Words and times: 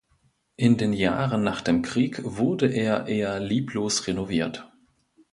In 0.55 0.77
den 0.77 0.93
Jahren 0.93 1.43
nach 1.43 1.61
dem 1.61 1.83
Krieg 1.83 2.21
wurde 2.23 2.67
er 2.67 3.05
eher 3.05 3.39
lieblos 3.39 4.07
renoviert. 4.07 4.67